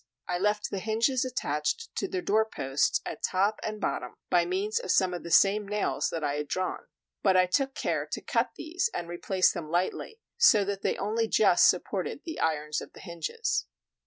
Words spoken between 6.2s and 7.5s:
I had drawn; but I